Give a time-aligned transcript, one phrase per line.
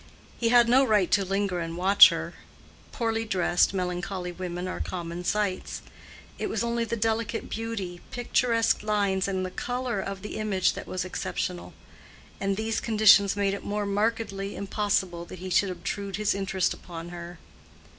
[0.39, 2.33] He had no right to linger and watch her:
[2.91, 5.83] poorly dressed, melancholy women are common sights;
[6.39, 11.05] it was only the delicate beauty, picturesque lines and color of the image that was
[11.05, 11.75] exceptional,
[12.39, 17.09] and these conditions made it more markedly impossible that he should obtrude his interest upon
[17.09, 17.37] her.